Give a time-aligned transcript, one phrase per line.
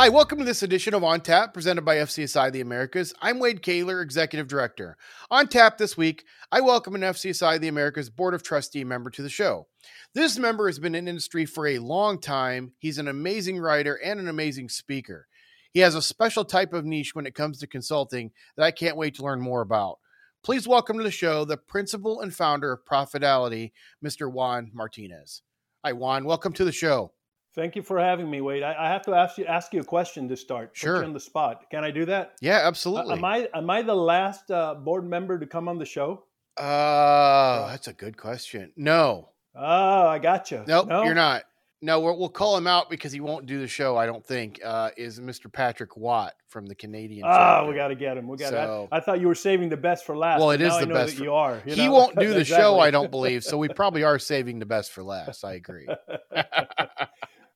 [0.00, 3.12] Hi, welcome to this edition of On Tap, presented by FCSI the Americas.
[3.20, 4.96] I'm Wade Koehler, Executive Director.
[5.30, 9.20] On Tap this week, I welcome an FCSI the Americas Board of Trustee member to
[9.20, 9.66] the show.
[10.14, 12.72] This member has been in industry for a long time.
[12.78, 15.26] He's an amazing writer and an amazing speaker.
[15.70, 18.96] He has a special type of niche when it comes to consulting that I can't
[18.96, 19.98] wait to learn more about.
[20.42, 23.72] Please welcome to the show the principal and founder of Profitality,
[24.02, 24.32] Mr.
[24.32, 25.42] Juan Martinez.
[25.84, 26.24] Hi, Juan.
[26.24, 27.12] Welcome to the show.
[27.54, 28.62] Thank you for having me, Wade.
[28.62, 30.70] I, I, have to ask you ask you a question to start.
[30.72, 31.04] Sure.
[31.04, 31.68] On the spot.
[31.70, 32.36] Can I do that?
[32.40, 33.14] Yeah, absolutely.
[33.14, 36.24] Uh, am I am I the last uh, board member to come on the show?
[36.56, 38.72] Uh, that's a good question.
[38.76, 39.30] No.
[39.56, 40.62] Oh, I got you.
[40.66, 41.42] Nope, no, you're not.
[41.82, 43.96] No, we will call him out because he won't do the show.
[43.96, 45.50] I don't think uh, is Mr.
[45.50, 47.24] Patrick Watt from the Canadian.
[47.26, 48.28] Ah, we got to get him.
[48.28, 48.50] We got.
[48.50, 50.40] So, I, I, thought you were saving the best for last.
[50.40, 51.16] Well, it is the best.
[51.16, 51.62] For, you are.
[51.64, 51.92] You he know?
[51.92, 52.62] won't do the exactly.
[52.62, 52.78] show.
[52.78, 53.42] I don't believe.
[53.42, 55.42] So we probably are saving the best for last.
[55.42, 55.88] I agree.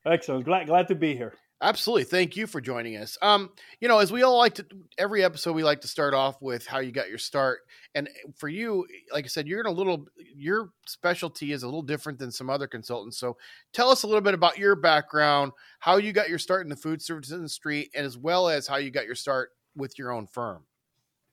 [0.07, 0.45] Excellent.
[0.45, 1.35] Glad glad to be here.
[1.63, 2.05] Absolutely.
[2.05, 3.17] Thank you for joining us.
[3.23, 3.49] Um,
[3.81, 4.67] you know, as we all like to
[4.99, 7.61] every episode we like to start off with how you got your start.
[7.95, 11.83] And for you, like I said, you're in a little your specialty is a little
[11.83, 13.19] different than some other consultants.
[13.19, 13.39] So
[13.73, 16.77] tell us a little bit about your background, how you got your start in the
[16.77, 20.27] food service industry, and as well as how you got your start with your own
[20.27, 20.65] firm.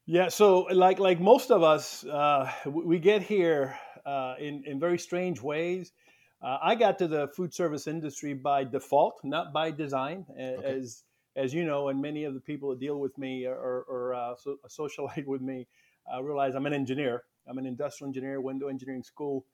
[0.05, 4.97] Yeah, so like like most of us, uh, we get here uh, in in very
[4.97, 5.91] strange ways.
[6.43, 10.63] Uh, I got to the food service industry by default, not by design, okay.
[10.63, 11.03] as
[11.35, 14.35] as you know, and many of the people that deal with me or, or uh,
[14.35, 15.67] so, socialite with me
[16.13, 17.23] uh, realize I'm an engineer.
[17.47, 19.45] I'm an industrial engineer, went to engineering school,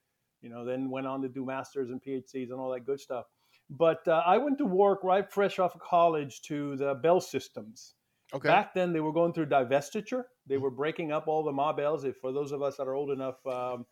[0.41, 3.25] you know, then went on to do masters and PhDs and all that good stuff.
[3.69, 7.95] But uh, I went to work right fresh off of college to the Bell Systems.
[8.33, 8.47] Okay.
[8.47, 10.23] Back then, they were going through divestiture.
[10.47, 10.63] They mm-hmm.
[10.63, 12.03] were breaking up all the Ma Bells.
[12.03, 13.85] If for those of us that are old enough, um,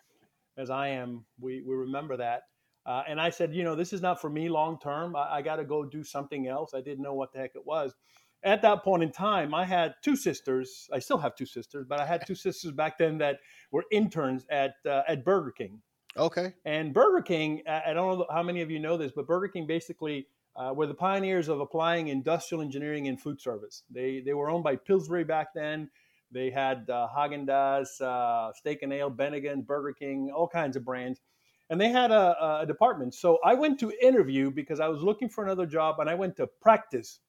[0.57, 2.43] as I am, we, we remember that.
[2.85, 5.15] Uh, and I said, you know, this is not for me long term.
[5.15, 6.73] I, I got to go do something else.
[6.73, 7.95] I didn't know what the heck it was.
[8.43, 10.87] At that point in time, I had two sisters.
[10.93, 13.39] I still have two sisters, but I had two sisters back then that
[13.71, 15.81] were interns at uh, at Burger King.
[16.15, 16.53] Okay.
[16.63, 19.65] And Burger King, I don't know how many of you know this, but Burger King
[19.65, 23.83] basically uh, were the pioneers of applying industrial engineering in food service.
[23.89, 25.89] They they were owned by Pillsbury back then.
[26.31, 30.85] They had uh, Haagen Dazs, uh, Steak and Ale, Bennigan, Burger King, all kinds of
[30.85, 31.19] brands
[31.69, 33.13] and they had a, a, department.
[33.13, 36.35] So I went to interview because I was looking for another job, and I went
[36.37, 37.19] to practice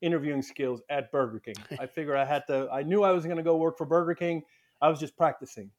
[0.00, 1.54] interviewing skills at Burger King.
[1.80, 2.68] I figured I had to.
[2.70, 4.42] I knew I was going to go work for Burger King.
[4.80, 5.70] I was just practicing.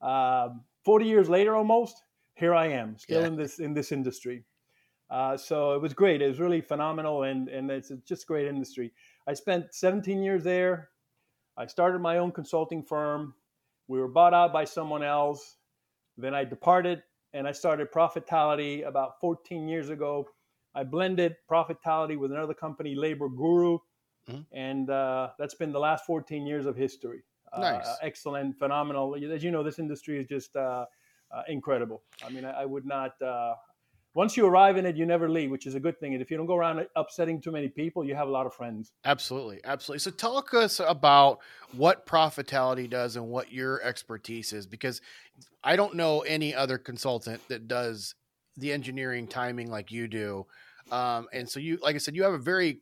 [0.00, 2.02] Um, Forty years later, almost
[2.34, 3.28] here I am, still yeah.
[3.28, 4.44] in this in this industry.
[5.10, 6.22] Uh, so it was great.
[6.22, 8.92] It was really phenomenal, and and it's just a great industry.
[9.28, 10.88] I spent 17 years there.
[11.56, 13.34] I started my own consulting firm.
[13.86, 15.58] We were bought out by someone else.
[16.16, 17.02] Then I departed
[17.34, 20.26] and I started Profitality about 14 years ago.
[20.74, 23.78] I blended Profitality with another company, Labor Guru,
[24.28, 24.40] mm-hmm.
[24.52, 27.22] and uh, that's been the last 14 years of history.
[27.52, 29.14] Uh, nice, uh, excellent, phenomenal.
[29.14, 30.86] As you know, this industry is just uh,
[31.30, 32.02] uh, incredible.
[32.24, 33.12] I mean, I, I would not.
[34.14, 36.12] Once you arrive in it, you never leave, which is a good thing.
[36.12, 38.52] And if you don't go around upsetting too many people, you have a lot of
[38.52, 38.92] friends.
[39.04, 40.00] Absolutely, absolutely.
[40.00, 41.38] So, talk us about
[41.72, 45.00] what Profitality does and what your expertise is, because
[45.64, 48.14] I don't know any other consultant that does
[48.58, 50.46] the engineering timing like you do.
[50.90, 52.80] Um, and so, you, like I said, you have a very,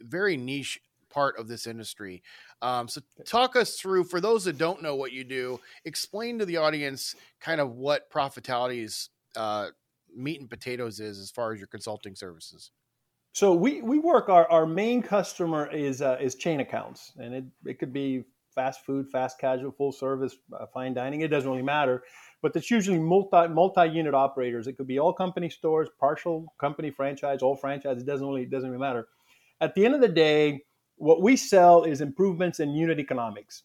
[0.00, 0.80] very niche
[1.10, 2.22] part of this industry.
[2.62, 5.60] Um, so, talk us through for those that don't know what you do.
[5.84, 9.68] Explain to the audience kind of what Profitality's uh,
[10.16, 12.70] meat and potatoes is as far as your consulting services?
[13.32, 17.44] So we, we work our, our main customer is uh, is chain accounts, and it,
[17.66, 18.24] it could be
[18.54, 21.22] fast food, fast casual, full service, uh, fine dining.
[21.22, 22.04] It doesn't really matter,
[22.42, 24.68] but it's usually multi multi unit operators.
[24.68, 28.00] It could be all company stores, partial company franchise, all franchise.
[28.00, 29.08] It doesn't really it doesn't really matter.
[29.60, 30.62] At the end of the day,
[30.96, 33.64] what we sell is improvements in unit economics,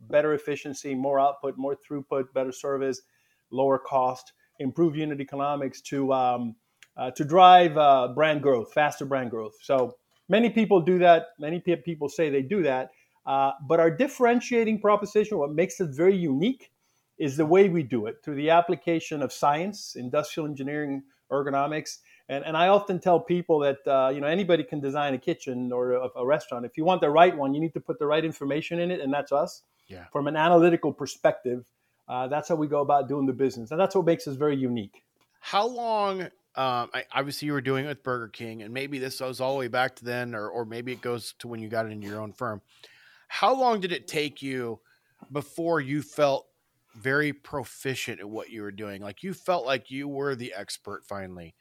[0.00, 3.02] better efficiency, more output, more throughput, better service,
[3.50, 6.54] lower cost improve unit economics to um,
[6.96, 9.54] uh, to drive uh, brand growth, faster brand growth.
[9.62, 9.96] So
[10.28, 11.28] many people do that.
[11.38, 12.90] Many people say they do that.
[13.24, 16.70] Uh, but our differentiating proposition, what makes it very unique,
[17.18, 21.98] is the way we do it through the application of science, industrial engineering, ergonomics.
[22.28, 25.72] And, and I often tell people that uh, you know anybody can design a kitchen
[25.72, 26.64] or a, a, restaurant.
[26.64, 29.00] If you want the right one, you need to put the right information in it,
[29.00, 29.62] and that's us.
[29.88, 30.04] Yeah.
[30.12, 31.66] From an analytical perspective,
[32.08, 34.56] uh, that's how we go about doing the business, and that's what makes us very
[34.56, 35.02] unique.
[35.40, 36.22] How long?
[36.54, 39.54] Um, I, obviously, you were doing it with Burger King, and maybe this goes all
[39.54, 42.06] the way back to then, or or maybe it goes to when you got into
[42.06, 42.60] your own firm.
[43.28, 44.80] How long did it take you
[45.30, 46.46] before you felt
[46.94, 49.00] very proficient at what you were doing?
[49.00, 51.54] Like you felt like you were the expert finally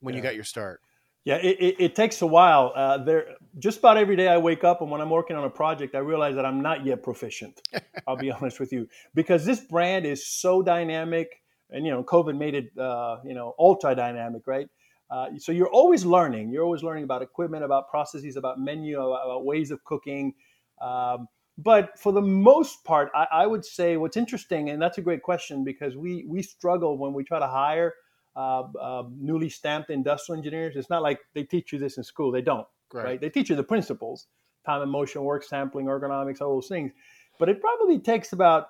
[0.00, 0.18] when yeah.
[0.18, 0.80] you got your start.
[1.26, 2.72] Yeah, it, it, it takes a while.
[2.76, 5.50] Uh, there, just about every day I wake up, and when I'm working on a
[5.50, 7.60] project, I realize that I'm not yet proficient.
[8.06, 12.38] I'll be honest with you, because this brand is so dynamic, and you know, COVID
[12.38, 14.68] made it, uh, you know, ultra dynamic, right?
[15.10, 16.52] Uh, so you're always learning.
[16.52, 20.32] You're always learning about equipment, about processes, about menu, about, about ways of cooking.
[20.80, 21.26] Um,
[21.58, 25.24] but for the most part, I, I, would say what's interesting, and that's a great
[25.24, 27.94] question because we we struggle when we try to hire
[28.36, 30.76] uh, uh, newly stamped industrial engineers.
[30.76, 32.30] It's not like they teach you this in school.
[32.30, 32.66] They don't.
[32.92, 33.04] Right.
[33.04, 33.20] right?
[33.20, 34.26] They teach you the principles,
[34.64, 36.92] time and motion, work sampling, ergonomics, all those things.
[37.38, 38.68] But it probably takes about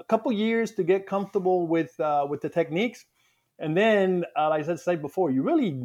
[0.00, 3.04] a couple years to get comfortable with uh, with the techniques,
[3.58, 5.78] and then, uh, like I said before, you really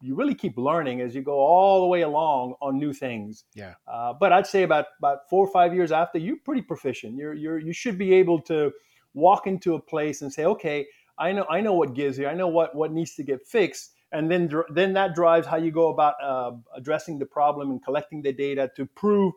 [0.00, 3.44] you really keep learning as you go all the way along on new things.
[3.54, 3.74] Yeah.
[3.86, 7.16] Uh, but I'd say about about four or five years after, you're pretty proficient.
[7.16, 8.72] You're you're you should be able to
[9.14, 10.86] walk into a place and say, okay,
[11.18, 12.28] I know I know what gives here.
[12.28, 15.70] I know what what needs to get fixed, and then then that drives how you
[15.70, 19.34] go about uh, addressing the problem and collecting the data to prove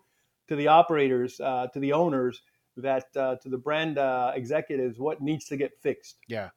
[0.47, 2.41] to the operators, uh, to the owners,
[2.77, 6.17] that uh, to the brand uh, executives what needs to get fixed.
[6.27, 6.49] Yeah.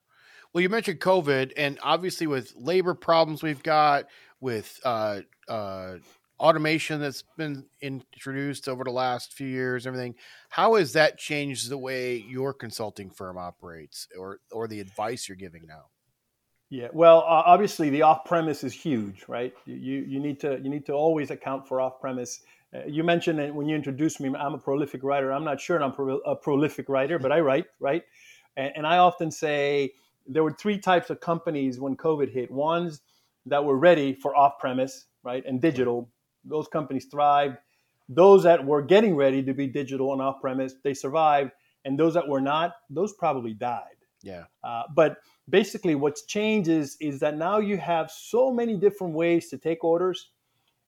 [0.52, 4.06] Well, you mentioned COVID, and obviously with labor problems we've got
[4.40, 5.96] with uh, uh,
[6.40, 10.14] automation that's been introduced over the last few years, everything.
[10.48, 15.36] How has that changed the way your consulting firm operates, or or the advice you're
[15.36, 15.84] giving now?
[16.70, 19.52] Yeah, well, uh, obviously the off-premise is huge, right?
[19.66, 22.40] You you need to you need to always account for off-premise.
[22.72, 25.32] Uh, you mentioned that when you introduced me, I'm a prolific writer.
[25.32, 28.04] I'm not sure I'm pro- a prolific writer, but I write, right?
[28.56, 29.92] And, and I often say
[30.26, 32.50] there were three types of companies when COVID hit.
[32.50, 33.00] Ones
[33.46, 36.08] that were ready for off-premise, right, and digital.
[36.44, 37.58] Those companies thrived.
[38.08, 41.52] Those that were getting ready to be digital and off-premise, they survived,
[41.84, 43.96] and those that were not, those probably died.
[44.22, 44.44] Yeah.
[44.64, 49.48] Uh, but basically, what's changed is is that now you have so many different ways
[49.50, 50.32] to take orders,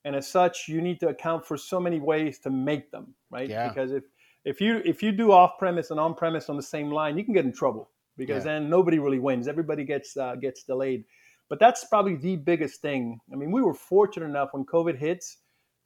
[0.04, 3.48] and as such, you need to account for so many ways to make them, right?
[3.48, 3.68] Yeah.
[3.68, 4.04] Because if
[4.44, 7.44] if you if you do off-premise and on-premise on the same line, you can get
[7.44, 8.54] in trouble because yeah.
[8.54, 9.48] then nobody really wins.
[9.48, 11.04] Everybody gets uh, gets delayed.
[11.48, 13.20] But that's probably the biggest thing.
[13.32, 15.38] I mean, we were fortunate enough when COVID hits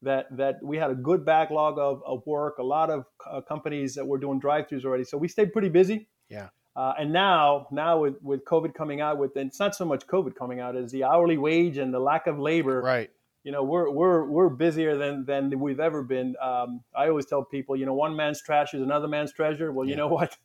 [0.06, 2.58] that that we had a good backlog of, of work.
[2.58, 6.08] A lot of uh, companies that were doing drive-throughs already, so we stayed pretty busy.
[6.28, 6.48] Yeah.
[6.74, 10.34] Uh, and now, now with, with COVID coming out, with it's not so much COVID
[10.34, 12.82] coming out as the hourly wage and the lack of labor.
[12.82, 13.10] Right.
[13.44, 16.34] You know, we're we're we're busier than than we've ever been.
[16.42, 19.70] Um, I always tell people, you know, one man's trash is another man's treasure.
[19.72, 19.90] Well, yeah.
[19.90, 20.36] you know what?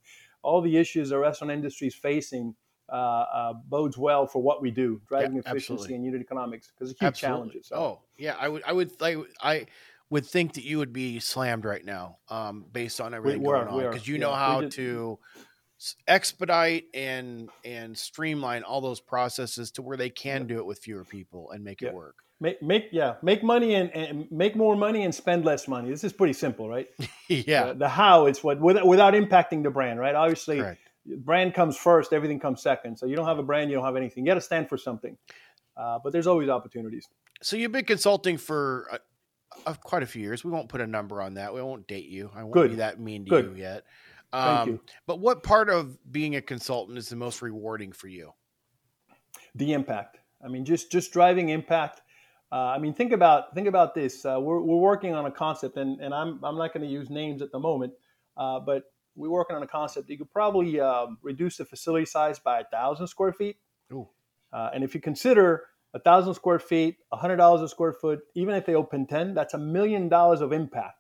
[0.44, 2.56] all the issues the restaurant industry is facing
[2.92, 5.96] uh, uh, bodes well for what we do, driving yeah, efficiency absolutely.
[5.96, 7.38] and unit economics, because it's huge absolutely.
[7.38, 7.68] challenges.
[7.68, 7.76] So.
[7.76, 9.66] Oh, yeah, I would, I would, I, I
[10.10, 13.68] would think that you would be slammed right now, um, based on everything we, going
[13.68, 15.20] on, because you yeah, know how to
[16.08, 20.48] expedite and and streamline all those processes to where they can yeah.
[20.48, 22.18] do it with fewer people and make it work.
[22.40, 25.90] Make, make yeah, make money and, and, make more money and spend less money.
[25.90, 26.88] This is pretty simple, right?
[27.28, 27.66] yeah.
[27.66, 30.16] Uh, the how is what without, without impacting the brand, right?
[30.16, 30.82] Obviously, Correct.
[31.06, 32.98] Brand comes first, everything comes second.
[32.98, 34.26] So you don't have a brand, you don't have anything.
[34.26, 35.18] You got to stand for something.
[35.76, 37.08] Uh, but there's always opportunities.
[37.42, 38.98] So you've been consulting for uh,
[39.66, 40.44] uh, quite a few years.
[40.44, 41.54] We won't put a number on that.
[41.54, 42.30] We won't date you.
[42.36, 42.72] I won't Good.
[42.72, 43.46] be that mean to Good.
[43.46, 43.84] you yet.
[44.34, 44.82] Um, Thank you.
[45.08, 48.34] But what part of being a consultant is the most rewarding for you?
[49.56, 50.20] The impact.
[50.44, 52.02] I mean, just just driving impact
[52.52, 54.26] uh, I mean, think about think about this.
[54.26, 57.10] Uh, we're, we're working on a concept, and, and I'm I'm not going to use
[57.10, 57.94] names at the moment,
[58.36, 60.10] uh, but we're working on a concept.
[60.10, 63.58] You could probably um, reduce the facility size by a thousand square feet.
[64.54, 65.64] Uh, and if you consider
[65.94, 69.34] a thousand square feet, a hundred dollars a square foot, even if they open ten,
[69.34, 70.98] that's a million dollars of impact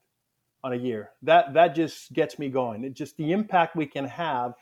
[0.63, 1.11] on a year.
[1.23, 2.83] That that just gets me going.
[2.83, 4.53] It just the impact we can have,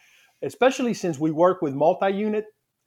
[0.41, 2.45] especially since we work with multi-unit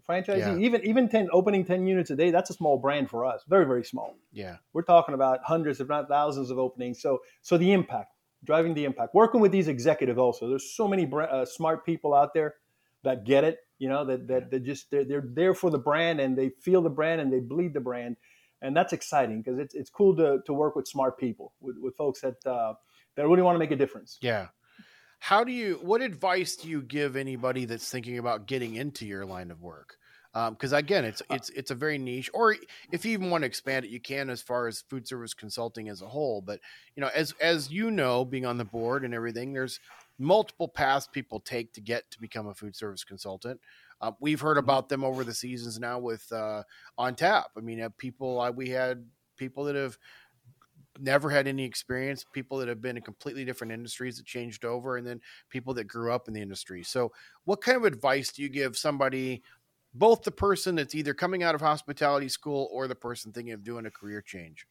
[0.08, 0.38] franchisee.
[0.38, 0.56] Yeah.
[0.58, 3.42] Even even ten opening ten units a day, that's a small brand for us.
[3.48, 4.16] Very very small.
[4.32, 7.00] Yeah, we're talking about hundreds, if not thousands, of openings.
[7.00, 10.48] So so the impact, driving the impact, working with these executives also.
[10.48, 12.54] There's so many uh, smart people out there
[13.04, 13.58] that get it.
[13.78, 16.82] You know that that they just they're, they're there for the brand and they feel
[16.82, 18.16] the brand and they bleed the brand,
[18.60, 21.96] and that's exciting because it's it's cool to to work with smart people with, with
[21.96, 22.74] folks that uh,
[23.16, 24.18] that really want to make a difference.
[24.20, 24.48] Yeah
[25.22, 29.24] how do you what advice do you give anybody that's thinking about getting into your
[29.24, 29.96] line of work
[30.32, 32.56] because um, again it's uh it's it's a very niche or
[32.90, 35.88] if you even want to expand it you can as far as food service consulting
[35.88, 36.58] as a whole but
[36.96, 39.78] you know as as you know being on the board and everything there's
[40.18, 43.60] multiple paths people take to get to become a food service consultant
[44.00, 44.64] uh, we've heard mm-hmm.
[44.64, 46.62] about them over the seasons now with uh,
[46.96, 49.04] on tap i mean uh, people uh, we had
[49.36, 49.98] people that have
[51.00, 54.96] never had any experience, people that have been in completely different industries that changed over,
[54.96, 56.82] and then people that grew up in the industry.
[56.82, 57.12] So,
[57.44, 59.42] what kind of advice do you give somebody
[59.94, 63.62] both the person that's either coming out of hospitality school or the person thinking of
[63.62, 64.66] doing a career change?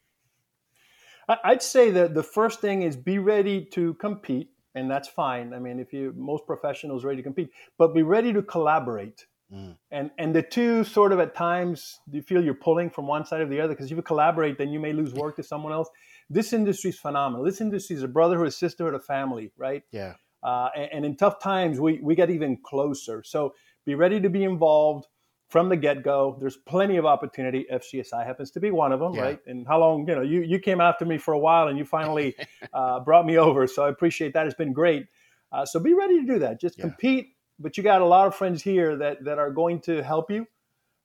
[1.44, 5.54] I'd say that the first thing is be ready to compete, and that's fine.
[5.54, 9.26] I mean, if you most professionals ready to compete, but be ready to collaborate.
[9.54, 9.78] Mm.
[9.92, 13.42] And and the two sort of at times you feel you're pulling from one side
[13.42, 15.90] or the other because if you collaborate, then you may lose work to someone else.
[16.30, 17.46] This industry is phenomenal.
[17.46, 19.84] This industry is a brotherhood, a sisterhood, a family, right?
[19.92, 20.14] Yeah.
[20.44, 23.22] Uh, and, and, in tough times, we we get even closer.
[23.24, 23.54] So
[23.86, 25.08] be ready to be involved
[25.50, 26.38] from the get go.
[26.40, 27.66] There's plenty of opportunity.
[27.72, 29.22] FCSI happens to be one of them, yeah.
[29.22, 29.40] right?
[29.48, 31.84] And how long, you know, you, you came after me for a while and you
[31.84, 32.36] finally
[32.74, 33.68] uh, brought me over.
[33.68, 34.46] So I appreciate that.
[34.46, 35.08] It's been great.
[35.52, 36.62] Uh, so be ready to do that.
[36.62, 36.84] Just yeah.
[36.84, 40.32] compete, but you got a lot of friends here that, that are going to help
[40.32, 40.48] you.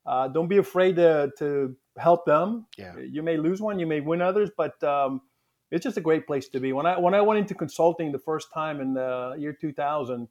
[0.07, 2.67] Uh, don't be afraid to, to help them.
[2.79, 2.93] Yeah.
[2.99, 5.23] You may lose one, you may win others, but um,
[5.71, 6.73] it's just a great place to be.
[6.73, 10.29] When I when I went into consulting the first time in the year 2000,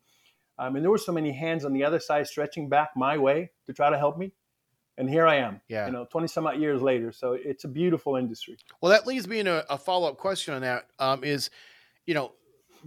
[0.58, 3.52] I mean, there were so many hands on the other side stretching back my way
[3.66, 4.32] to try to help me.
[4.98, 5.88] And here I am, yeah.
[5.88, 7.12] you know, 20 some odd years later.
[7.12, 8.58] So it's a beautiful industry.
[8.82, 11.50] Well, that leads me in a, a follow up question on that um, is,
[12.06, 12.32] you know,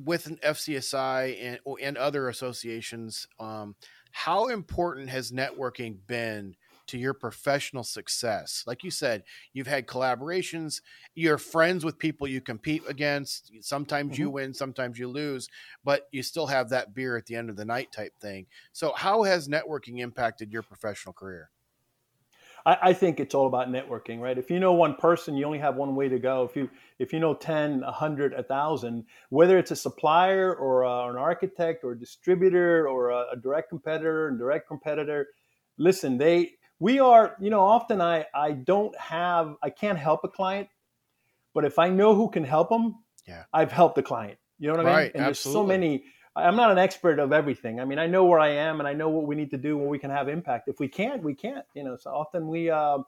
[0.03, 3.75] with an FCSI and, and other associations, um,
[4.13, 6.57] how important has networking been
[6.88, 8.64] to your professional success.
[8.66, 10.80] Like you said, you've had collaborations,
[11.14, 13.52] you're friends with people you compete against.
[13.61, 14.23] Sometimes mm-hmm.
[14.23, 15.49] you win, sometimes you lose,
[15.85, 18.47] but you still have that beer at the end of the night type thing.
[18.73, 21.50] So, how has networking impacted your professional career?
[22.66, 24.37] I, think it's all about networking, right?
[24.37, 26.45] If you know one person, you only have one way to go.
[26.45, 26.68] If you
[26.99, 31.92] if you know 10, 100, 1,000, whether it's a supplier or, a, an architect or
[31.92, 35.28] a distributor or a, a direct competitor and direct competitor,
[35.78, 40.29] listen, they we are, you know, often I, I don't have, I can't help a
[40.29, 40.69] client,
[41.55, 44.39] but if I know who can help them, yeah, I've helped the client.
[44.59, 44.95] You know what I mean?
[44.95, 45.25] Right, and absolutely.
[45.25, 46.05] there's so many.
[46.37, 47.81] I'm not an expert of everything.
[47.81, 49.77] I mean, I know where I am, and I know what we need to do
[49.77, 50.69] where we can have impact.
[50.69, 51.65] If we can't, we can't.
[51.75, 52.99] You know, so often we uh,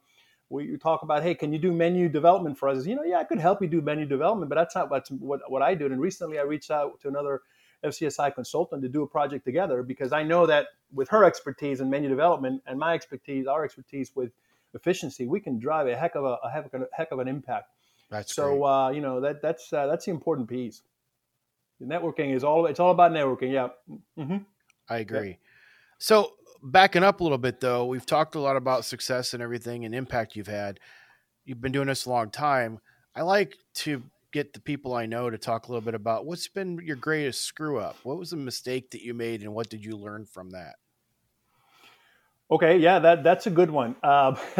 [0.49, 2.87] we talk about, hey, can you do menu development for us?
[2.87, 5.41] You know, yeah, I could help you do menu development, but that's not what's, what
[5.49, 5.87] what I do.
[5.87, 7.41] And recently, I reached out to another
[7.85, 11.89] FCSI consultant to do a project together because I know that with her expertise in
[11.89, 14.33] menu development and my expertise, our expertise with
[14.75, 17.29] efficiency, we can drive a heck of a, a heck, of a heck of an
[17.29, 17.71] impact.
[18.11, 20.83] That's so uh, you know that that's uh, that's the important piece.
[21.81, 23.53] Networking is all it's all about networking.
[23.53, 23.69] Yeah,
[24.19, 24.39] mm-hmm.
[24.89, 25.29] I agree.
[25.29, 25.35] Yeah.
[25.99, 26.33] So
[26.63, 29.95] backing up a little bit though, we've talked a lot about success and everything and
[29.95, 30.81] impact you've had.
[31.45, 32.81] You've been doing this a long time.
[33.15, 36.49] I like to get the people I know to talk a little bit about what's
[36.49, 37.97] been your greatest screw up.
[38.03, 40.77] What was the mistake that you made, and what did you learn from that?
[42.51, 43.95] Okay, yeah, that that's a good one.
[44.03, 44.37] Um,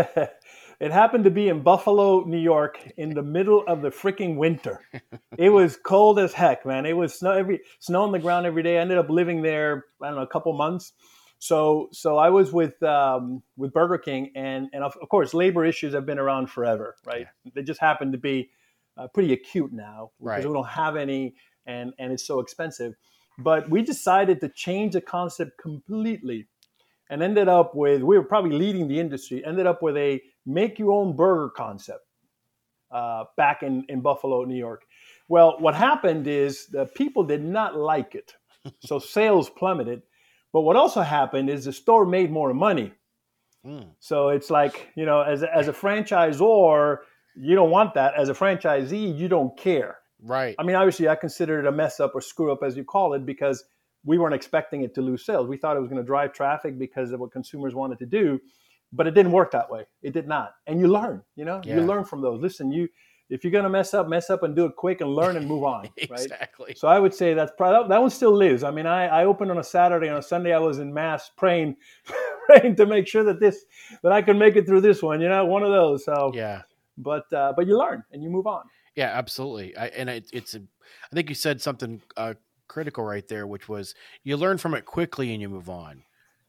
[0.81, 4.81] it happened to be in Buffalo, New York, in the middle of the freaking winter.
[5.37, 6.87] it was cold as heck, man.
[6.87, 8.79] It was snow every snow on the ground every day.
[8.79, 10.93] I ended up living there, I don't know, a couple months.
[11.41, 15.65] So so I was with um, with Burger King, and and of, of, course labor
[15.65, 17.27] issues have been around forever, right?
[17.45, 17.53] Yeah.
[17.55, 18.51] They just happened to be
[19.01, 20.47] uh, pretty acute now because right.
[20.47, 21.35] we don't have any
[21.67, 22.95] and and it's so expensive.
[23.39, 26.49] But we decided to change the concept completely
[27.09, 29.45] and ended up with we were probably leading the industry.
[29.45, 32.05] Ended up with a make your own burger concept
[32.91, 34.85] uh, back in in Buffalo, New York.
[35.29, 38.35] Well, what happened is the people did not like it,
[38.85, 40.03] so sales plummeted.
[40.53, 42.93] But what also happened is the store made more money.
[43.65, 43.91] Mm.
[44.01, 46.99] So it's like you know, as as a franchisor,
[47.41, 48.15] you don't want that.
[48.17, 49.99] As a franchisee you don't care.
[50.23, 50.55] Right.
[50.59, 53.15] I mean obviously i consider it a mess up or screw up as you call
[53.15, 53.65] it because
[54.05, 55.49] we weren't expecting it to lose sales.
[55.49, 58.41] We thought it was going to drive traffic because of what consumers wanted to do
[58.93, 59.85] but it didn't work that way.
[60.03, 60.55] It did not.
[60.67, 61.61] And you learn you know?
[61.65, 61.77] Yeah.
[61.77, 62.41] you learn from those.
[62.41, 62.89] Listen you
[63.31, 65.47] if you're going to mess up mess up and do it quick and learn and
[65.47, 66.21] move on right?
[66.21, 66.75] Exactly.
[66.75, 68.65] So i would say that's probably that one still lives.
[68.65, 71.31] I mean i, I opened on a saturday on a sunday i was in mass
[71.37, 71.77] praying
[72.47, 73.65] praying to make sure that this
[74.03, 75.45] that i could make it through this one you know?
[75.47, 76.63] One of those so yeah
[76.99, 78.63] but uh, but you learn and you move on.
[78.97, 79.77] Yeah, absolutely.
[79.77, 82.35] I, and it, it's a, I think you said something uh,
[82.69, 83.95] critical right there, which was
[84.25, 86.03] you learn from it quickly and you move on.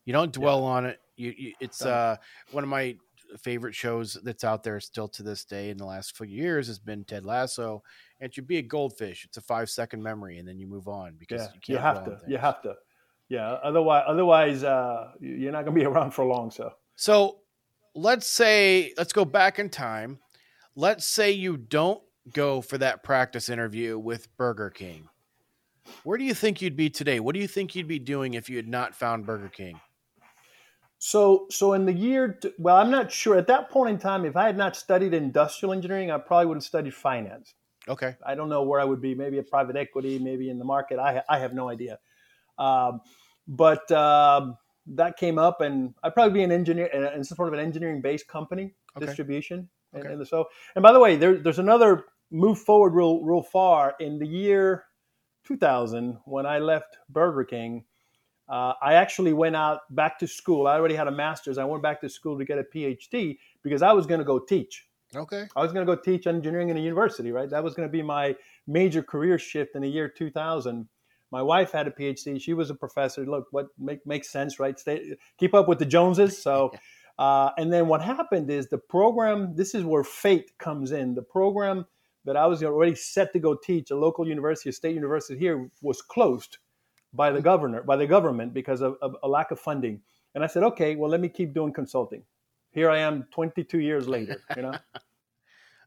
[0.06, 0.68] You don't dwell yeah.
[0.68, 1.00] on it.
[1.16, 2.16] You, you it's uh,
[2.52, 2.96] one of my
[3.40, 6.80] favorite shows that's out there still to this day in the last few years has
[6.80, 7.84] been Ted Lasso.
[8.20, 9.26] And it should be a goldfish.
[9.26, 11.70] It's a five second memory, and then you move on because yeah, you can't.
[11.70, 12.20] You have to.
[12.28, 12.76] You have to.
[13.30, 13.52] Yeah.
[13.64, 16.52] Otherwise, otherwise, uh, you're not going to be around for long.
[16.52, 16.74] So.
[16.96, 17.40] So,
[17.96, 20.20] let's say let's go back in time
[20.76, 22.02] let's say you don't
[22.32, 25.10] go for that practice interview with Burger King.
[26.04, 27.20] Where do you think you'd be today?
[27.20, 29.80] What do you think you'd be doing if you had not found Burger King?
[31.00, 33.36] So, so in the year, well, I'm not sure.
[33.36, 36.58] At that point in time, if I had not studied industrial engineering, I probably would
[36.58, 37.56] have studied finance.
[37.88, 38.16] Okay.
[38.24, 39.16] I don't know where I would be.
[39.16, 41.00] Maybe a private equity, maybe in the market.
[41.00, 41.98] I, I have no idea.
[42.60, 43.02] Um,
[43.48, 47.56] but um, that came up, and I'd probably be an engineer in some sort of
[47.56, 49.06] an engineering based company Okay.
[49.06, 49.70] distribution.
[49.94, 50.14] And, Okay.
[50.14, 50.46] and so,
[50.76, 54.86] and by the way, there, there's another move forward real real far in the year
[55.46, 57.84] 2000 when I left Burger King.
[58.48, 60.68] Uh, I actually went out back to school.
[60.68, 61.58] I already had a master's.
[61.58, 64.40] I went back to school to get a PhD because I was going to go
[64.40, 64.88] teach.
[65.16, 65.46] Okay.
[65.56, 67.50] I was going to go teach engineering in a university, right?
[67.50, 68.36] That was going to be my
[68.68, 70.88] major career shift in the year 2000.
[71.32, 72.42] My wife had a PhD.
[72.42, 73.26] She was a professor.
[73.26, 74.78] Look, what make, makes sense, right?
[74.78, 76.42] Stay, keep up with the Joneses.
[76.42, 76.72] So,
[77.22, 79.56] uh, and then what happened is the program.
[79.56, 81.14] This is where fate comes in.
[81.14, 81.86] The program
[82.26, 85.70] that I was already set to go teach, a local university, a state university here,
[85.84, 86.58] was closed
[87.14, 90.02] by the governor, by the government, because of, of a lack of funding.
[90.34, 92.24] And I said, okay, well, let me keep doing consulting.
[92.72, 94.42] Here I am, 22 years later.
[94.56, 94.74] You know.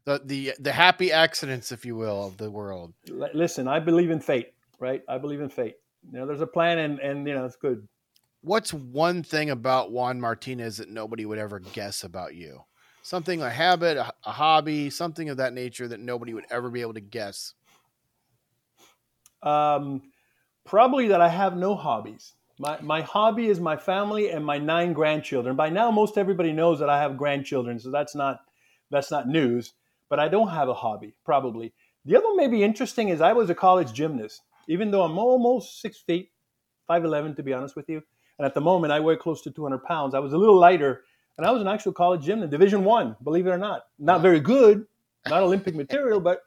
[0.06, 2.92] The the the happy accidents, if you will, of the world.
[3.08, 5.02] Listen, I believe in fate, right?
[5.08, 5.76] I believe in fate.
[6.12, 7.88] You know, there's a plan, and and you know, it's good.
[8.44, 12.60] What's one thing about Juan Martinez that nobody would ever guess about you?
[13.00, 16.82] Something, a habit, a, a hobby, something of that nature that nobody would ever be
[16.82, 17.54] able to guess.
[19.42, 20.02] Um,
[20.66, 22.34] probably that I have no hobbies.
[22.58, 25.56] My my hobby is my family and my nine grandchildren.
[25.56, 28.40] By now, most everybody knows that I have grandchildren, so that's not
[28.90, 29.72] that's not news.
[30.10, 31.14] But I don't have a hobby.
[31.24, 31.72] Probably
[32.04, 35.18] the other one may be interesting is I was a college gymnast, even though I'm
[35.18, 36.30] almost six feet,
[36.86, 38.02] five eleven to be honest with you.
[38.38, 40.14] And at the moment, I weigh close to 200 pounds.
[40.14, 41.04] I was a little lighter,
[41.38, 43.16] and I was an actual college gymnast, Division One.
[43.22, 44.86] Believe it or not, not very good,
[45.28, 46.42] not Olympic material, but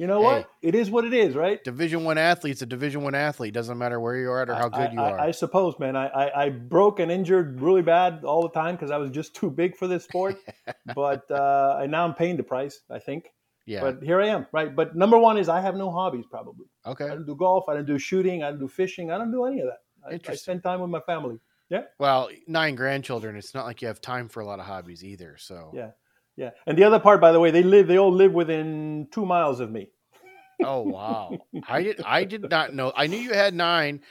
[0.00, 0.48] you know what?
[0.62, 1.62] It is what it is, right?
[1.62, 3.52] Division one athlete's a Division one athlete.
[3.52, 5.20] Doesn't matter where you are at or how good I, you I, are.
[5.20, 5.94] I suppose, man.
[5.94, 9.34] I, I, I broke and injured really bad all the time because I was just
[9.36, 10.38] too big for this sport.
[10.94, 12.80] but uh, and now I'm paying the price.
[12.88, 13.26] I think.
[13.66, 13.82] yeah.
[13.82, 14.74] But here I am, right?
[14.74, 16.24] But number one is I have no hobbies.
[16.30, 17.04] Probably Okay.
[17.04, 17.68] I don't do golf.
[17.68, 18.42] I don't do shooting.
[18.42, 19.10] I don't do fishing.
[19.10, 19.80] I don't do any of that.
[20.08, 21.38] I, I spend time with my family.
[21.68, 21.82] Yeah.
[21.98, 23.36] Well, nine grandchildren.
[23.36, 25.36] It's not like you have time for a lot of hobbies either.
[25.38, 25.70] So.
[25.74, 25.90] Yeah.
[26.36, 26.50] Yeah.
[26.66, 27.86] And the other part, by the way, they live.
[27.86, 29.90] They all live within two miles of me.
[30.62, 31.38] Oh wow.
[31.66, 32.02] I did.
[32.04, 32.92] I did not know.
[32.94, 34.02] I knew you had nine,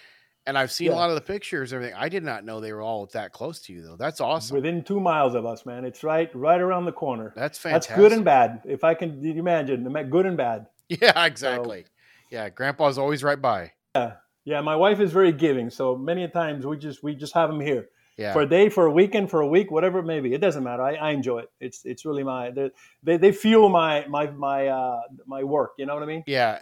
[0.47, 1.71] and I've seen a lot of the pictures.
[1.71, 2.02] and Everything.
[2.02, 3.95] I did not know they were all that close to you though.
[3.97, 4.56] That's awesome.
[4.56, 5.86] Within two miles of us, man.
[5.86, 7.34] It's right, right around the corner.
[7.36, 7.89] That's fantastic.
[7.91, 8.62] That's good and bad.
[8.65, 10.65] If I can imagine, good and bad.
[10.89, 11.86] Yeah, exactly.
[12.32, 13.73] yeah, Grandpa's always right by.
[13.95, 14.13] Yeah,
[14.45, 17.89] my wife is very giving, so many times we just we just have them here
[18.17, 18.34] Yeah.
[18.34, 20.34] for a day, for a weekend, for a week, whatever it may be.
[20.34, 20.84] It doesn't matter.
[20.84, 21.52] I, I enjoy it.
[21.60, 22.71] It's it's really my they
[23.04, 25.71] they, they fuel my my my uh my work.
[25.78, 26.23] You know what I mean?
[26.28, 26.60] yeah.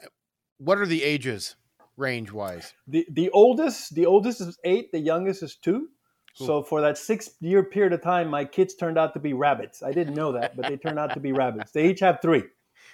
[0.59, 1.55] What are the ages,
[1.97, 2.73] range wise?
[2.87, 4.91] The the oldest the oldest is eight.
[4.91, 5.89] The youngest is two.
[6.33, 9.81] So for that six year period of time, my kids turned out to be rabbits.
[9.81, 11.71] I didn't know that, but they turned out to be rabbits.
[11.71, 12.43] They each have three,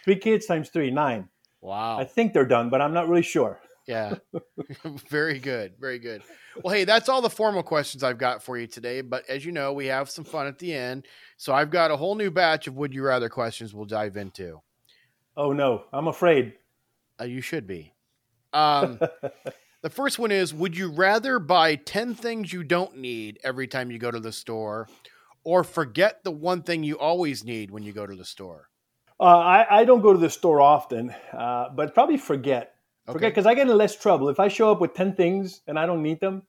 [0.06, 1.28] three kids times three, nine.
[1.60, 1.98] Wow.
[2.00, 3.60] I think they're done, but I'm not really sure.
[3.86, 4.16] Yeah.
[5.10, 5.74] very good.
[5.80, 6.22] Very good.
[6.64, 9.02] Well, hey, that's all the formal questions I've got for you today.
[9.02, 11.06] But as you know, we have some fun at the end.
[11.38, 14.62] So I've got a whole new batch of would you rather questions we'll dive into.
[15.36, 16.54] Oh no, I'm afraid.
[17.20, 17.94] Uh, you should be.
[18.54, 19.00] Um,
[19.82, 23.92] the first one is Would you rather buy 10 things you don't need every time
[23.92, 24.88] you go to the store
[25.44, 28.70] or forget the one thing you always need when you go to the store?
[29.20, 32.73] Uh, I, I don't go to the store often, uh, but probably forget.
[33.06, 33.30] Forget Okay.
[33.30, 34.30] because I get in less trouble.
[34.30, 36.44] If I show up with 10 things and I don't need them,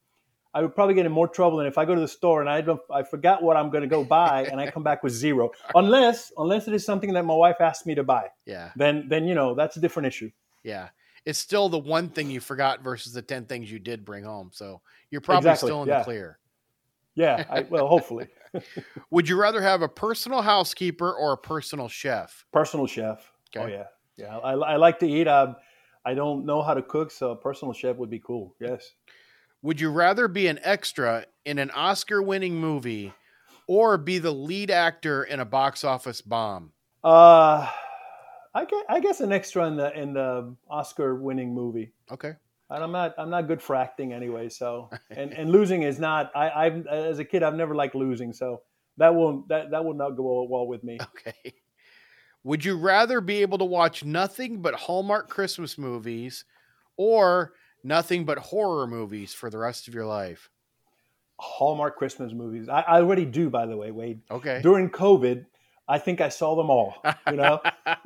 [0.55, 2.49] I would probably get in more trouble than if I go to the store and
[2.49, 5.13] I don't I forgot what I'm going to go buy and I come back with
[5.13, 5.51] zero.
[5.75, 8.29] Unless unless it is something that my wife asked me to buy.
[8.47, 8.71] Yeah.
[8.77, 10.31] Then then you know, that's a different issue.
[10.63, 10.91] Yeah.
[11.25, 14.51] It's still the one thing you forgot versus the 10 things you did bring home.
[14.53, 15.99] So you're probably Exactly, still in yeah.
[15.99, 16.39] the clear.
[17.17, 18.29] Yeah, I, well, hopefully.
[19.11, 22.45] Would you rather have a personal housekeeper or a personal chef?
[22.53, 23.33] Personal chef.
[23.57, 23.85] Oh yeah.
[24.17, 25.27] Yeah, I, I like to eat.
[25.27, 25.57] Um,
[26.05, 28.55] I don't know how to cook, so a personal chef would be cool.
[28.61, 28.93] Yes.
[29.63, 33.15] Would you rather be an extra in an Oscar winning movie
[33.67, 36.73] or be the lead actor in a box office bomb?
[37.03, 37.69] Uh,
[38.55, 41.93] I guess, I guess an extra in the in the Oscar-winning movie.
[42.11, 42.35] Okay.
[42.71, 44.49] And I'm not I'm not good for acting anyway.
[44.49, 46.31] So and, and losing is not.
[46.37, 48.33] I I've as a kid I've never liked losing.
[48.33, 48.63] So
[48.97, 50.99] that won't that that will not go well with me.
[51.01, 51.55] Okay.
[52.45, 56.45] Would you rather be able to watch nothing but Hallmark Christmas movies
[56.97, 60.51] or nothing but horror movies for the rest of your life?
[61.41, 62.69] Hallmark Christmas movies.
[62.69, 64.21] I, I already do, by the way, Wade.
[64.31, 64.61] Okay.
[64.63, 65.47] During COVID,
[65.89, 66.95] I think I saw them all.
[67.31, 67.61] You know,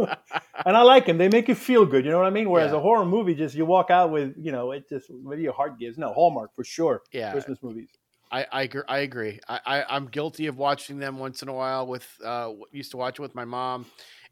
[0.64, 1.18] and I like them.
[1.18, 2.04] They make you feel good.
[2.04, 2.48] You know what I mean?
[2.48, 2.78] Whereas Yeah.
[2.78, 5.78] a horror movie, just you walk out with, you know, it just maybe your heart
[5.78, 5.98] gives.
[5.98, 7.02] No, Hallmark for sure.
[7.12, 7.32] yeah.
[7.32, 7.88] Christmas movies.
[8.30, 9.40] I I, I agree.
[9.48, 11.86] I, I I'm guilty of watching them once in a while.
[11.86, 13.86] With uh, used to watch it with my mom,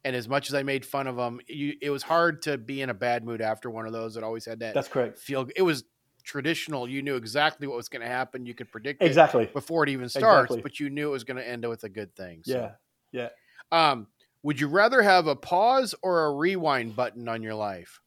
[0.06, 2.80] and as much as I made fun of them, you, it was hard to be
[2.80, 4.16] in a bad mood after one of those.
[4.16, 5.18] It always had that That's correct.
[5.18, 5.48] feel.
[5.56, 5.82] It was
[6.22, 6.88] traditional.
[6.88, 8.46] You knew exactly what was going to happen.
[8.46, 9.46] You could predict it Exactly.
[9.52, 10.62] before it even starts, Exactly.
[10.62, 12.42] but you knew it was going to end with a good thing.
[12.44, 12.70] so.
[13.12, 13.28] Yeah.
[13.72, 13.90] Yeah.
[13.90, 14.06] Um,
[14.42, 18.00] would you rather have a pause or a rewind button on your life?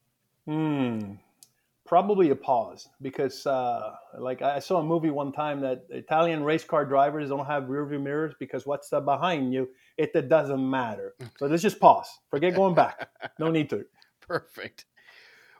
[0.46, 1.12] Hmm.
[1.90, 6.62] Probably a pause because, uh, like, I saw a movie one time that Italian race
[6.62, 10.70] car drivers don't have rear view mirrors because what's uh, behind you, it, it doesn't
[10.70, 11.16] matter.
[11.36, 12.06] So let's just pause.
[12.30, 13.08] Forget going back.
[13.40, 13.86] No need to.
[14.20, 14.84] Perfect.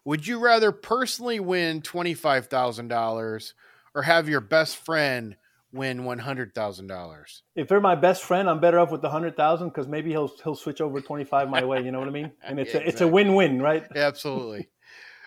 [0.05, 3.53] Would you rather personally win $25,000
[3.97, 5.37] or have your best friend
[5.73, 7.43] win $100,000?
[7.57, 10.29] If they're my best friend, I'm better off with the hundred thousand because maybe he'll
[10.45, 11.83] he'll switch over twenty five my way.
[11.85, 12.31] You know what I mean?
[12.45, 13.85] And it's Yeah, a, it's a win win, right?
[13.97, 14.69] Absolutely.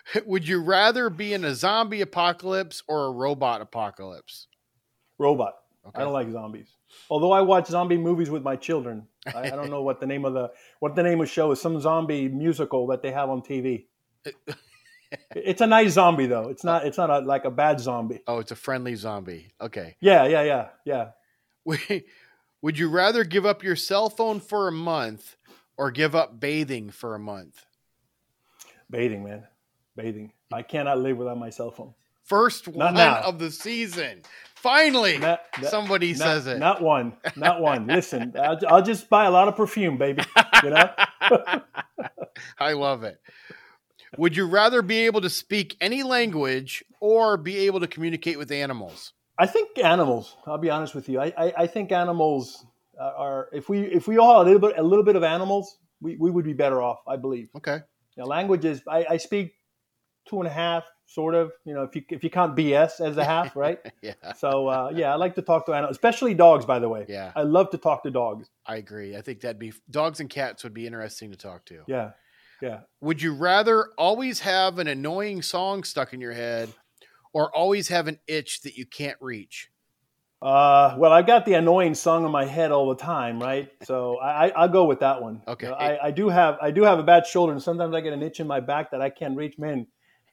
[0.26, 4.48] Would you rather be in a zombie apocalypse or a robot apocalypse?
[5.18, 5.54] Robot.
[5.86, 6.00] Okay.
[6.00, 6.68] I don't like zombies.
[7.10, 10.24] Although I watch zombie movies with my children, I, I don't know what the name
[10.24, 11.60] of the what the name of the show is.
[11.60, 13.86] Some zombie musical that they have on TV.
[15.36, 16.48] it's a nice zombie though.
[16.48, 16.86] It's not.
[16.86, 18.20] It's not a, like a bad zombie.
[18.26, 19.52] Oh, it's a friendly zombie.
[19.60, 19.96] Okay.
[20.00, 21.10] Yeah, yeah, yeah,
[21.66, 22.02] yeah.
[22.62, 25.36] Would you rather give up your cell phone for a month
[25.76, 27.66] or give up bathing for a month?
[28.90, 29.46] Bathing, man,
[29.96, 30.32] bathing.
[30.52, 31.94] I cannot live without my cell phone.
[32.24, 34.22] First one of the season.
[34.54, 36.58] Finally, Not- somebody not, says it.
[36.58, 37.12] Not one.
[37.36, 37.86] Not one.
[37.88, 40.22] Listen, I'll, I'll just buy a lot of perfume, baby.
[40.62, 40.90] You know.
[42.58, 43.20] I love it.
[44.16, 48.50] Would you rather be able to speak any language or be able to communicate with
[48.50, 49.12] animals?
[49.38, 50.36] I think animals.
[50.46, 51.20] I'll be honest with you.
[51.20, 52.64] I, I, I think animals
[52.98, 55.78] are, if we if we all had a little bit a little bit of animals,
[56.00, 57.00] we, we would be better off.
[57.08, 57.50] I believe.
[57.56, 57.80] Okay.
[58.16, 58.80] Now, languages.
[58.88, 59.54] I, I speak
[60.28, 61.52] two and a half, sort of.
[61.64, 63.78] You know, if you if you count BS as a half, right?
[64.02, 64.14] Yeah.
[64.36, 66.64] So uh, yeah, I like to talk to animals, especially dogs.
[66.64, 67.32] By the way, Yeah.
[67.34, 68.48] I love to talk to dogs.
[68.66, 69.16] I agree.
[69.16, 71.82] I think that'd be dogs and cats would be interesting to talk to.
[71.86, 72.10] Yeah,
[72.62, 72.80] yeah.
[73.00, 76.72] Would you rather always have an annoying song stuck in your head
[77.32, 79.70] or always have an itch that you can't reach?
[80.42, 83.70] Uh, well, I've got the annoying song in my head all the time, right?
[83.84, 85.40] So I, I I'll go with that one.
[85.48, 85.66] Okay.
[85.66, 88.00] You know, I, I do have I do have a bad shoulder, and sometimes I
[88.02, 89.58] get an itch in my back that I can't reach.
[89.58, 89.86] Man,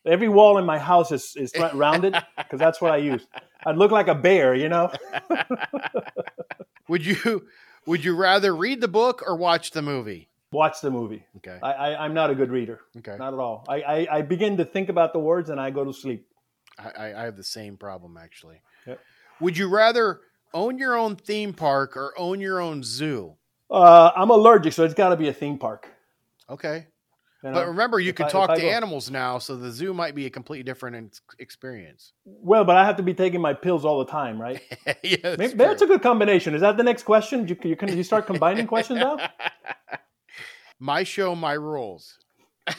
[0.05, 3.27] every wall in my house is is rounded because that's what I use.
[3.65, 4.91] I'd look like a bear, you know.
[6.87, 7.45] Would you
[7.85, 10.29] would you rather read the book or watch the movie?
[10.51, 11.25] Watch the movie.
[11.37, 11.57] Okay.
[11.63, 13.15] I, I I'm not a good reader, Okay.
[13.17, 13.63] not at all.
[13.69, 16.27] I, I I begin to think about the words and I go to sleep.
[16.77, 18.61] I, I I have the same problem actually.
[18.85, 18.99] Yep.
[19.39, 20.19] Would you rather
[20.53, 23.35] own your own theme park or own your own zoo?
[23.69, 25.87] Uh, I'm allergic, so it's got to be a theme park.
[26.49, 26.87] Okay.
[27.43, 27.55] You know?
[27.55, 30.15] But remember, you if can I- talk to go- animals now, so the zoo might
[30.15, 32.13] be a completely different experience.
[32.25, 34.61] Well, but I have to be taking my pills all the time, right?
[35.03, 36.53] yeah, that's Maybe, that's a good combination.
[36.55, 37.47] Is that the next question?
[37.47, 39.17] You, you can you start combining questions now?
[40.79, 42.17] my show, my rules.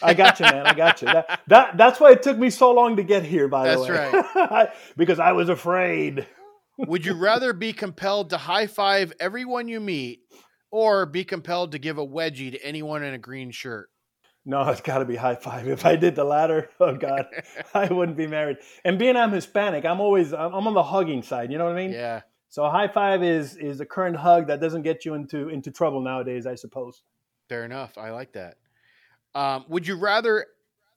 [0.01, 0.66] I got you, man.
[0.66, 1.09] I got you.
[1.09, 3.48] That, that that's why it took me so long to get here.
[3.48, 4.68] By That's the way, that's right.
[4.96, 6.27] because I was afraid.
[6.79, 10.20] Would you rather be compelled to high five everyone you meet
[10.70, 13.90] or be compelled to give a wedgie to anyone in a green shirt?
[14.44, 15.68] No, it's got to be high five.
[15.68, 17.26] If I did the latter, oh god,
[17.74, 18.59] I wouldn't be married.
[18.85, 21.52] And being I'm Hispanic, I'm always I'm, on the hugging side.
[21.52, 21.92] You know what I mean?
[21.92, 22.22] Yeah.
[22.48, 25.70] So a high five is is a current hug that doesn't get you into into
[25.70, 27.02] trouble nowadays, I suppose.
[27.48, 27.96] Fair enough.
[27.96, 28.57] I like that.
[29.35, 30.46] Um, would you rather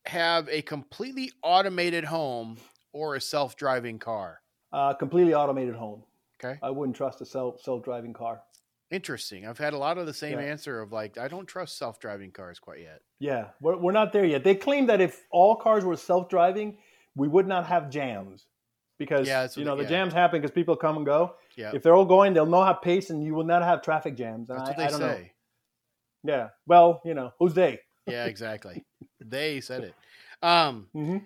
[0.05, 2.57] have a completely automated home
[2.93, 4.41] or a self driving car?
[4.73, 6.03] Uh, completely automated home.
[6.43, 6.59] Okay.
[6.61, 8.41] I wouldn't trust a self self driving car.
[8.91, 9.47] Interesting.
[9.47, 10.45] I've had a lot of the same Yeah.
[10.45, 13.01] answer of like, I don't trust self driving cars quite yet.
[13.19, 14.43] Yeah, we're, we're not there yet.
[14.43, 16.77] They claim that if all cars were self driving,
[17.15, 18.45] we would not have jams
[18.99, 19.97] because Yeah, you know they- the yeah.
[20.03, 21.35] jams happen because people come and go.
[21.55, 21.71] Yeah.
[21.73, 24.49] If they're all going, they'll know how pace, and you will not have traffic jams.
[24.49, 25.07] And That's I, what they I don't know.
[25.15, 25.31] say.
[26.23, 26.49] Yeah.
[26.67, 27.79] Well, you know, who's they?
[28.05, 28.83] Yeah, exactly.
[29.19, 29.95] they said it.
[30.43, 31.17] Um, hmm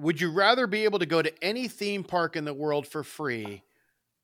[0.00, 3.02] would you rather be able to go to any theme park in the world for
[3.02, 3.64] free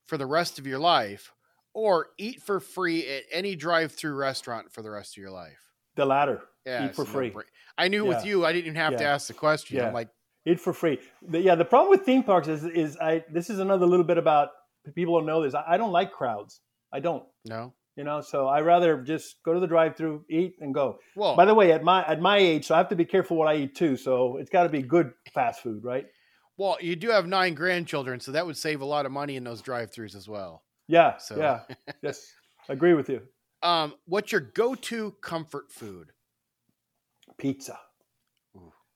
[0.07, 1.33] for the rest of your life
[1.75, 5.59] or eat for free at any drive-through restaurant for the rest of your life?
[5.97, 6.41] The latter.
[6.65, 7.29] Yeah, Eat for free.
[7.29, 7.45] no-brainer.
[7.77, 9.77] I knew with you, I didn't even have to ask the question.
[9.77, 9.89] Yeah.
[9.89, 10.09] I'm like,
[10.47, 10.99] Eat for free.
[11.31, 11.55] Yeah.
[11.55, 14.51] The problem with theme parks is is I this is another little bit about
[14.95, 15.55] people don't know this.
[15.55, 16.61] I, I don't like crowds.
[16.93, 17.25] I don't.
[17.45, 17.73] no.
[17.97, 20.99] You know, so I rather just go to the drive-through, eat, and go.
[21.15, 23.37] Well, By the way, at my at my age, so I have to be careful
[23.37, 23.97] what I eat too.
[23.97, 26.07] So it's got to be good fast food, right?
[26.57, 29.45] well, you do have nine grandchildren, so that would save a lot of money in
[29.45, 30.63] those drive-throughs as well.
[30.89, 31.61] Yeah, So- yeah,
[32.03, 32.33] yes,
[32.69, 33.23] agree with you.
[33.63, 36.13] Um, what's your go-to comfort food?
[37.39, 37.79] Pizza,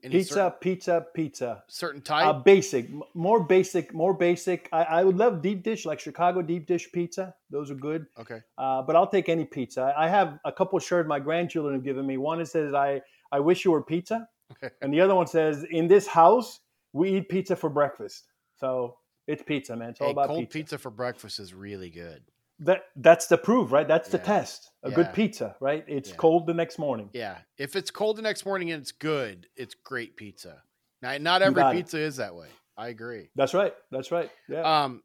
[0.03, 1.65] pizza, certain, pizza, pizza.
[1.69, 2.45] certain Uh, type?
[2.45, 4.69] basic, m- more basic, more basic.
[4.73, 7.35] I, I would love deep dish, like Chicago deep dish pizza.
[7.51, 8.07] Those are good.
[8.19, 8.41] okay.
[8.59, 9.95] Uh, but I'll take any pizza.
[9.97, 12.17] I have a couple shirts my grandchildren have given me.
[12.19, 13.01] One says, "I
[13.33, 14.29] I wish you were pizza,"
[14.83, 16.61] and the other one says, "In this house,
[16.93, 18.25] we eat pizza for breakfast.
[18.57, 19.91] So it's pizza, man.
[19.91, 20.59] It's all Hey, about cold pizza.
[20.59, 20.79] pizza.
[20.79, 22.25] for breakfast is really good.
[22.61, 23.87] That that's the proof, right?
[23.87, 24.25] That's the Yeah.
[24.25, 24.73] test.
[24.83, 24.95] A Yeah.
[24.97, 25.85] good pizza, right?
[25.87, 26.17] It's Yeah.
[26.17, 27.11] cold the next morning.
[27.13, 30.63] Yeah, if it's cold the next morning and it's good, it's great pizza.
[31.01, 32.49] Now, not every pizza is that way.
[32.77, 33.31] I agree.
[33.37, 33.75] That's right.
[33.93, 34.31] That's right.
[34.49, 34.63] Yeah.
[34.63, 35.05] Um,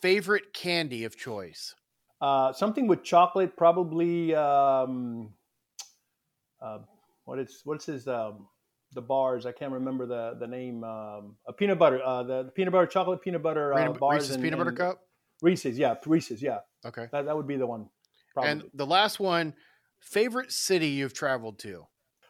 [0.00, 1.74] favorite candy of choice.
[2.20, 4.34] Uh, something with chocolate, probably.
[4.34, 5.34] Um,
[6.60, 6.78] uh,
[7.24, 8.46] what is what's his um,
[8.94, 9.46] the bars?
[9.46, 10.84] I can't remember the the name.
[10.84, 12.00] Um, a peanut butter.
[12.02, 14.22] Uh, the, the peanut butter chocolate peanut butter uh, bars.
[14.22, 15.00] Reese's and- peanut butter and- cup.
[15.42, 16.60] Reese's, yeah, Reese's, yeah.
[16.86, 17.06] Okay.
[17.12, 17.88] That that would be the one.
[18.32, 18.50] Probably.
[18.50, 19.54] And the last one,
[20.00, 21.86] favorite city you've traveled to.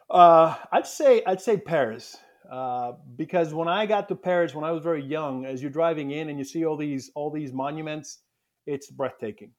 [0.09, 2.17] Uh, I'd say I'd say Paris
[2.51, 6.11] uh, because when I got to Paris when I was very young, as you're driving
[6.11, 8.19] in and you see all these all these monuments,
[8.65, 9.51] it's breathtaking.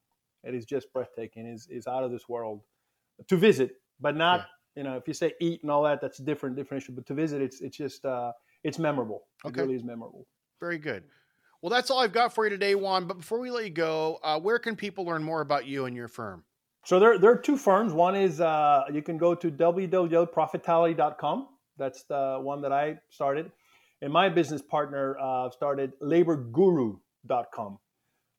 [0.44, 1.46] It is just breathtaking.
[1.46, 2.62] is is out of this world
[3.28, 6.22] to visit, but not you know if you say eat and all that, that's a
[6.22, 6.92] different different issue.
[6.92, 9.24] But to visit, it's it's just uh, it's memorable.
[9.44, 9.60] Okay.
[9.60, 10.26] It really is memorable.
[10.60, 11.04] Very good.
[11.62, 13.06] Well, that's all I've got for you today, Juan.
[13.06, 15.96] But before we let you go, uh, where can people learn more about you and
[15.96, 16.44] your firm?
[16.84, 17.92] So there, there are two firms.
[17.92, 21.48] One is uh, you can go to www.profitality.com.
[21.76, 23.50] That's the one that I started.
[24.02, 27.78] And my business partner uh, started laborguru.com.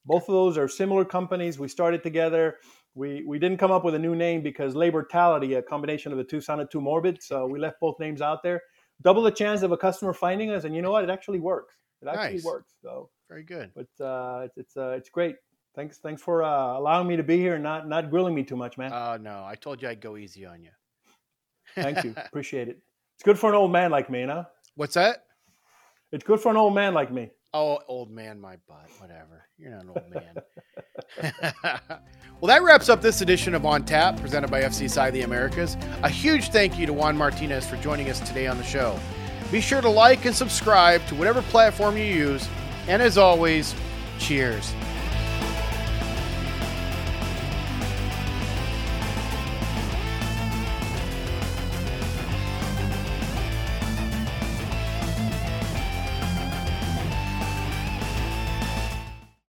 [0.06, 1.60] Both of those are similar companies.
[1.60, 2.56] We started together.
[2.98, 6.24] We, we didn't come up with a new name because labortality, a combination of the
[6.24, 7.22] two, sounded too morbid.
[7.22, 8.62] So we left both names out there.
[9.04, 10.64] Double the chance of a customer finding us.
[10.64, 11.04] And you know what?
[11.04, 11.76] It actually works.
[12.02, 12.44] It actually Nice.
[12.44, 12.74] works.
[12.82, 13.72] So, Very good.
[13.76, 15.36] but uh, it's, it's, uh, it's great.
[15.76, 18.56] Thanks, thanks for uh, allowing me to be here and not, not grilling me too
[18.56, 18.92] much, man.
[18.92, 20.72] Uh, no, I told you I'd go easy on you.
[21.76, 22.16] Thank you.
[22.26, 22.80] Appreciate it.
[23.16, 24.46] It's good for an old man like me, you know?
[24.74, 25.26] What's that?
[26.12, 27.30] It's good for an old man like me.
[27.54, 28.90] Oh, old man, my butt.
[29.00, 29.46] Whatever.
[29.58, 31.34] You're not an old man.
[32.42, 35.78] well, that wraps up this edition of On Tap, presented by FC FCSI the Americas.
[36.04, 39.00] A huge thank you to Juan Martinez for joining us today on the show.
[39.52, 42.48] Be sure to like and subscribe to whatever platform you use.
[42.88, 43.74] And as always,
[44.20, 44.74] cheers.